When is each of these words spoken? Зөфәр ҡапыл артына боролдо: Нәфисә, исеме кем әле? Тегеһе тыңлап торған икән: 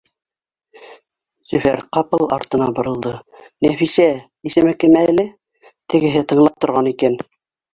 Зөфәр 1.51 1.83
ҡапыл 1.97 2.25
артына 2.39 2.69
боролдо: 2.79 3.13
Нәфисә, 3.67 4.09
исеме 4.51 4.75
кем 4.85 4.99
әле? 5.05 5.29
Тегеһе 5.95 6.25
тыңлап 6.33 6.59
торған 6.67 6.95
икән: 6.95 7.23